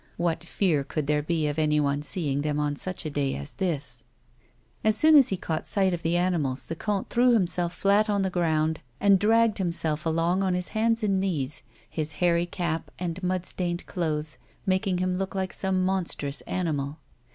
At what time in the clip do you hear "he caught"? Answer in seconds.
5.29-5.67